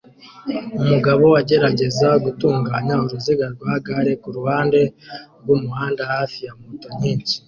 Umugabo 0.81 1.25
agerageza 1.41 2.07
gutunganya 2.25 2.93
uruziga 3.03 3.45
rwa 3.55 3.73
gare 3.85 4.11
kuruhande 4.23 4.81
rwumuhanda 5.41 6.01
hafi 6.13 6.37
ya 6.45 6.53
moto 6.59 6.87
nyinshi 7.01 7.35